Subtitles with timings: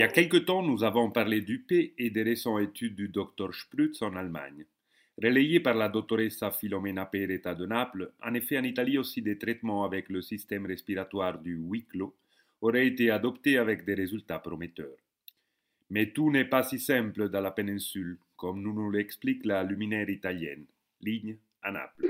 [0.00, 3.52] y a quelque temps, nous avons parlé du P et des récentes études du Dr
[3.52, 4.64] Sprutz en Allemagne.
[5.22, 9.84] Relayées par la dottoressa Filomena Pereta de Naples, en effet en Italie aussi des traitements
[9.84, 12.16] avec le système respiratoire du huis clos
[12.62, 14.96] auraient été adoptés avec des résultats prometteurs.
[15.90, 20.08] Mais tout n'est pas si simple dans la péninsule, comme nous nous l'explique la luminaire
[20.08, 20.64] italienne.
[21.02, 22.06] Ligne à Naples.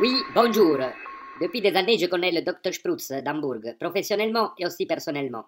[0.00, 0.78] Oui, bonjour.
[1.42, 5.44] Depuis des années, je connais le Dr Sprutz d'Hambourg, professionnellement et aussi personnellement.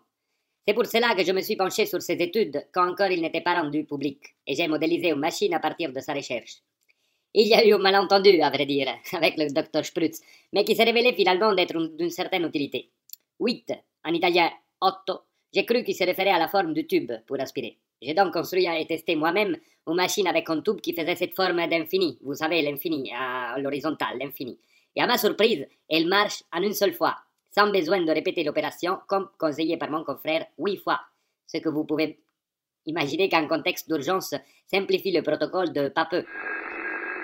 [0.66, 3.42] C'est pour cela que je me suis penché sur ses études quand encore il n'était
[3.42, 6.54] pas rendu public, et j'ai modélisé une machine à partir de sa recherche.
[7.32, 10.20] Il y a eu un malentendu, à vrai dire, avec le Dr Sprutz,
[10.52, 12.90] mais qui s'est révélé finalement d'être d'une certaine utilité.
[13.38, 13.72] 8,
[14.04, 14.50] en italien
[14.80, 15.20] otto,
[15.52, 17.78] j'ai cru qu'il se référait à la forme du tube pour aspirer.
[18.02, 21.64] J'ai donc construit et testé moi-même une machine avec un tube qui faisait cette forme
[21.68, 24.58] d'infini, vous savez, l'infini, à l'horizontale, l'infini.
[24.96, 27.16] Et à ma surprise, elle marche en une seule fois,
[27.50, 31.00] sans besoin de répéter l'opération, comme conseillé par mon confrère huit fois.
[31.46, 32.20] Ce que vous pouvez
[32.86, 34.34] imaginer qu'en contexte d'urgence
[34.66, 36.24] simplifie le protocole de pas peu.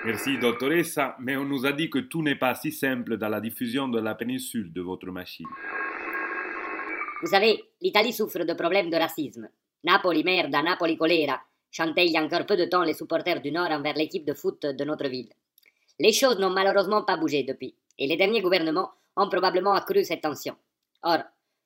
[0.05, 3.39] Merci, doctoressa, mais on nous a dit que tout n'est pas si simple dans la
[3.39, 5.45] diffusion de la péninsule de votre machine.
[7.21, 9.47] Vous savez, l'Italie souffre de problèmes de racisme.
[9.83, 13.51] Napoli merda, Napoli colera, chantaient il y a encore peu de temps les supporters du
[13.51, 15.29] Nord envers l'équipe de foot de notre ville.
[16.01, 20.21] Les choses n'ont malheureusement pas bougé depuis, et les derniers gouvernements ont probablement accru cette
[20.21, 20.55] tension.
[21.03, 21.19] Or,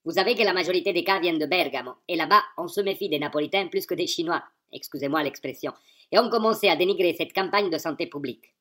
[0.03, 3.07] vous savez que la majorité des cas viennent de Bergamo, et là-bas, on se méfie
[3.07, 5.71] des Napolitains plus que des Chinois, excusez-moi l'expression,
[6.11, 8.53] et on commencé à dénigrer cette campagne de santé publique.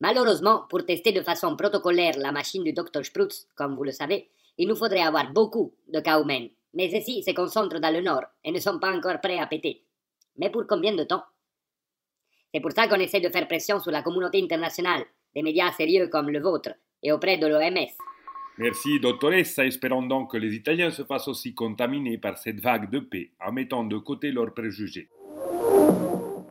[0.00, 4.30] Malheureusement, pour tester de façon protocolaire la machine du Dr Sprutz, comme vous le savez,
[4.56, 8.24] il nous faudrait avoir beaucoup de cas humains, mais ceux-ci se concentrent dans le nord
[8.42, 9.84] et ne sont pas encore prêts à péter.
[10.38, 11.24] Mais pour combien de temps
[12.52, 16.08] C'est pour ça qu'on essaie de faire pression sur la communauté internationale, des médias sérieux
[16.08, 16.70] comme le vôtre,
[17.02, 17.90] et auprès de l'OMS.
[18.58, 19.64] Merci, doctoressa.
[19.64, 23.52] Espérons donc que les Italiens se fassent aussi contaminer par cette vague de paix en
[23.52, 25.08] mettant de côté leurs préjugés.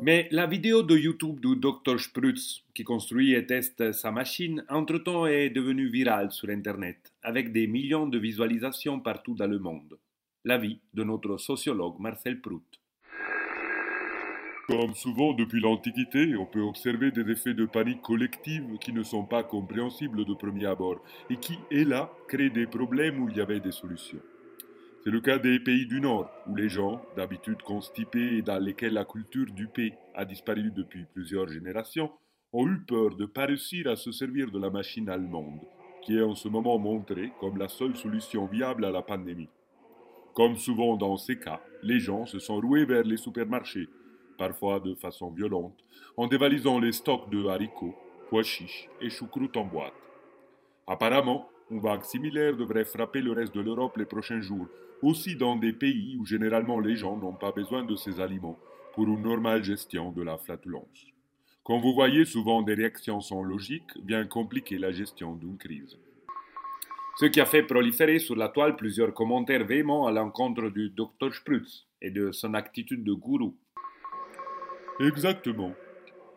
[0.01, 5.27] Mais la vidéo de YouTube du Dr Sprutz, qui construit et teste sa machine, entre-temps
[5.27, 9.99] est devenue virale sur Internet, avec des millions de visualisations partout dans le monde
[10.45, 12.79] l'avis de notre sociologue Marcel Prout.
[14.69, 19.25] Comme souvent depuis l'Antiquité, on peut observer des effets de panique collective qui ne sont
[19.25, 23.59] pas compréhensibles de premier abord et qui, là, créent des problèmes où il y avait
[23.59, 24.19] des solutions.
[25.03, 28.93] C'est le cas des pays du Nord, où les gens, d'habitude constipés et dans lesquels
[28.93, 32.11] la culture du paix a disparu depuis plusieurs générations,
[32.53, 35.61] ont eu peur de ne pas réussir à se servir de la machine allemande,
[36.03, 39.49] qui est en ce moment montrée comme la seule solution viable à la pandémie.
[40.35, 43.89] Comme souvent dans ces cas, les gens se sont roués vers les supermarchés,
[44.39, 45.77] parfois de façon violente,
[46.17, 47.95] en dévalisant les stocks de haricots,
[48.29, 49.93] pois chiches et choucroutes en boîte.
[50.87, 54.67] Apparemment, une vague similaire devrait frapper le reste de l'Europe les prochains jours,
[55.03, 58.57] aussi dans des pays où généralement les gens n'ont pas besoin de ces aliments
[58.93, 61.05] pour une normale gestion de la flatulence.
[61.63, 65.99] Comme vous voyez, souvent des réactions sont logiques, bien compliquer la gestion d'une crise
[67.19, 71.33] ce qui a fait proliférer sur la toile plusieurs commentaires véhéments à l'encontre du Dr
[71.33, 73.57] Sprutz et de son attitude de gourou.
[74.99, 75.73] Exactement.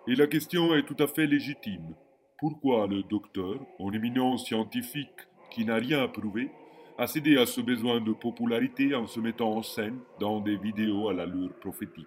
[0.06, 1.97] Et la question est tout à fait légitime.
[2.39, 5.09] Pourquoi le docteur, en éminence scientifique
[5.50, 6.49] qui n'a rien à prouver,
[6.97, 11.09] a cédé à ce besoin de popularité en se mettant en scène dans des vidéos
[11.09, 12.06] à l'allure prophétique?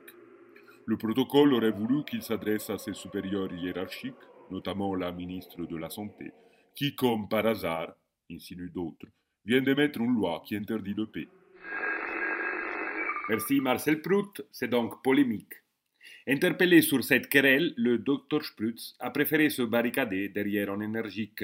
[0.85, 4.13] Le protocole aurait voulu qu'il s'adresse à ses supérieurs hiérarchiques,
[4.49, 6.31] notamment la ministre de la Santé,
[6.73, 7.95] qui, comme par hasard,
[8.31, 9.07] insinue d'autres,
[9.43, 11.27] vient d'émettre une loi qui interdit le paix.
[13.27, 15.64] Merci Marcel Prout, c'est donc polémique.
[16.27, 21.43] Interpellé sur cette querelle, le docteur Sprutz a préféré se barricader derrière un énergique